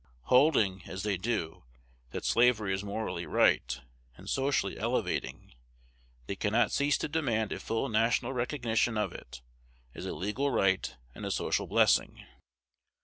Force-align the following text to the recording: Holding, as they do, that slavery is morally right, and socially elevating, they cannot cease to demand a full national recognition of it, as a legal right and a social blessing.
Holding, 0.33 0.81
as 0.87 1.03
they 1.03 1.15
do, 1.15 1.63
that 2.09 2.25
slavery 2.25 2.73
is 2.73 2.83
morally 2.83 3.27
right, 3.27 3.79
and 4.17 4.27
socially 4.27 4.75
elevating, 4.75 5.53
they 6.25 6.35
cannot 6.35 6.71
cease 6.71 6.97
to 6.97 7.07
demand 7.07 7.51
a 7.51 7.59
full 7.59 7.87
national 7.87 8.33
recognition 8.33 8.97
of 8.97 9.13
it, 9.13 9.43
as 9.93 10.07
a 10.07 10.13
legal 10.13 10.49
right 10.49 10.95
and 11.13 11.23
a 11.23 11.29
social 11.29 11.67
blessing. 11.67 12.25